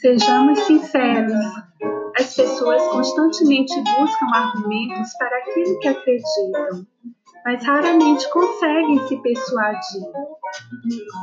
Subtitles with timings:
[0.00, 1.44] Sejamos sinceros.
[2.18, 6.86] As pessoas constantemente buscam argumentos para aquilo que acreditam,
[7.44, 10.10] mas raramente conseguem se persuadir.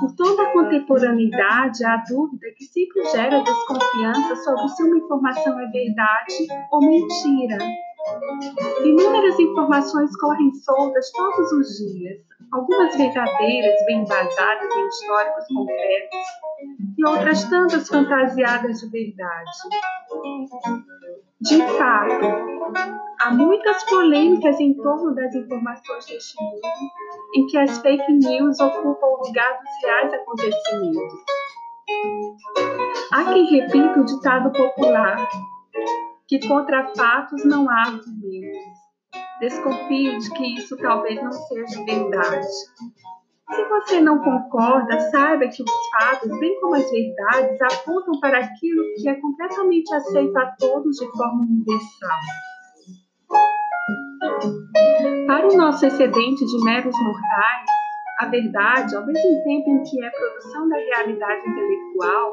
[0.00, 5.66] Por toda a contemporaneidade, há dúvida que sempre gera desconfiança sobre se uma informação é
[5.66, 7.58] verdade ou mentira.
[8.84, 12.18] Inúmeras informações correm soltas todos os dias,
[12.52, 16.26] algumas verdadeiras, bem embasadas em históricos concretos,
[16.96, 19.50] e outras tantas fantasiadas de verdade.
[21.40, 22.26] De fato,
[23.20, 26.60] há muitas polêmicas em torno das informações deste mundo,
[27.36, 31.24] em que as fake news ocupam o lugar dos reais acontecimentos.
[33.12, 35.28] Há quem repita o ditado popular
[36.26, 38.84] que contra fatos não há argumentos.
[39.40, 42.46] Desconfio de que isso talvez não seja verdade.
[43.52, 48.82] Se você não concorda, saiba que os fatos, bem como as verdades, apontam para aquilo
[48.96, 52.18] que é completamente aceito a todos de forma universal.
[55.26, 57.66] Para o nosso excedente de meros mortais,
[58.20, 62.32] a verdade, ao mesmo tempo em que é produção da realidade intelectual,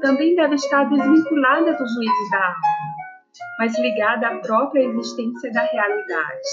[0.00, 2.89] também deve estar desvinculada dos juízes da alma
[3.58, 6.48] mas ligada à própria existência da realidade.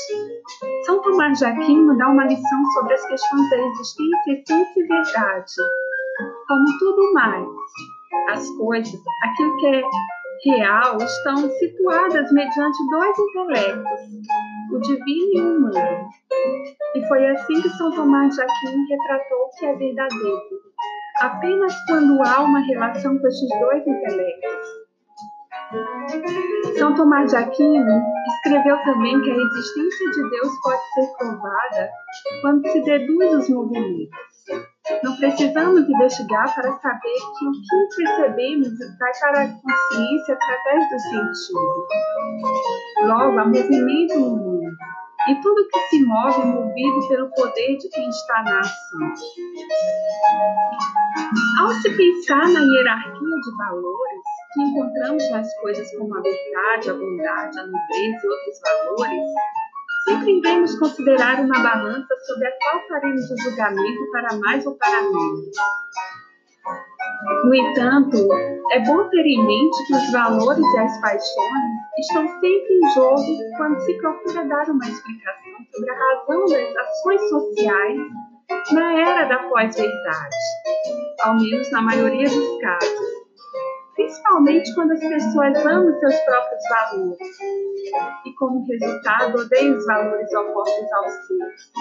[0.86, 5.54] São Tomás de Aquino dá uma lição sobre as questões da existência, essência e verdade.
[6.48, 7.48] Como tudo mais,
[8.30, 9.82] as coisas, aquilo que é
[10.46, 14.02] real, estão situadas mediante dois intelectos,
[14.72, 16.10] o divino e o humano.
[16.96, 20.42] E foi assim que São Tomás de Aquino retratou o que é verdadeiro,
[21.22, 24.87] apenas quando há uma relação com estes dois intelectos
[26.78, 28.02] são Tomás de Aquino
[28.36, 31.90] escreveu também que a existência de Deus pode ser provada
[32.42, 34.18] quando se deduz os movimentos.
[35.04, 41.00] Não precisamos investigar para saber que o que percebemos vai para a consciência através do
[41.00, 41.88] sentido.
[43.04, 44.72] Logo, há movimento no mundo,
[45.28, 49.14] e tudo que se move é movido pelo poder de quem está na ação.
[51.60, 56.94] Ao se pensar na hierarquia de valores, que encontramos nas coisas como a verdade, a
[56.94, 59.32] bondade, a nobreza e outros valores,
[60.06, 65.02] sempre devemos considerar uma balança sobre a qual faremos o julgamento para mais ou para
[65.02, 65.52] menos.
[67.44, 68.18] No entanto,
[68.72, 73.24] é bom ter em mente que os valores e as paixões estão sempre em jogo
[73.58, 78.00] quando se procura dar uma explicação sobre a razão das ações sociais
[78.72, 80.36] na era da pós-verdade,
[81.22, 83.07] ao menos na maioria dos casos
[83.98, 87.18] principalmente quando as pessoas amam seus próprios valores
[88.26, 91.72] e, como resultado, odeiam os valores opostos aos seus.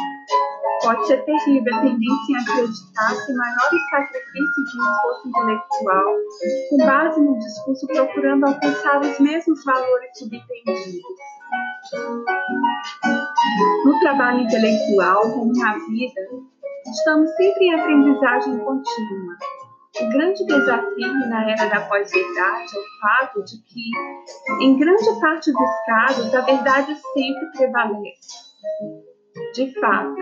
[0.82, 6.15] Pode ser terrível a tendência em acreditar que maiores sacrifícios de um esforço intelectual,
[6.71, 11.16] com base no discurso procurando alcançar os mesmos valores subentendidos.
[13.84, 16.21] No trabalho intelectual, como na vida,
[16.91, 19.37] estamos sempre em aprendizagem contínua
[20.00, 25.52] o grande desafio na era da pós-verdade é o fato de que, em grande parte
[25.52, 28.46] dos casos, a verdade sempre prevalece.
[29.54, 30.16] De fato,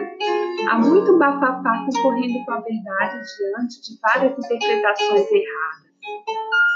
[0.69, 5.85] há muito bafafá concorrendo com a verdade diante de várias interpretações erradas.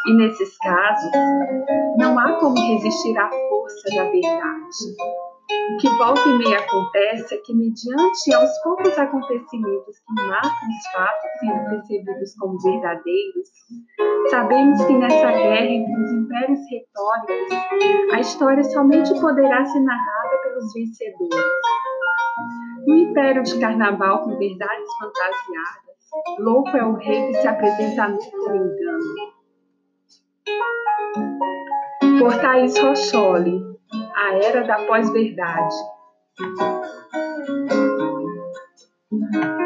[0.07, 1.11] E nesses casos,
[1.99, 5.28] não há como resistir à força da verdade.
[5.51, 10.93] O que volta e meia acontece é que, mediante aos poucos acontecimentos que marcam os
[10.93, 13.49] fatos sendo percebidos como verdadeiros,
[14.31, 20.71] sabemos que nessa guerra entre os impérios retóricos, a história somente poderá ser narrada pelos
[20.75, 21.47] vencedores.
[22.87, 28.11] No império de carnaval com verdades fantasiadas, louco é o rei que se apresenta a
[28.11, 29.39] por engano.
[32.19, 33.68] Por Thaís Rocholi,
[34.19, 35.77] a era da pós-verdade.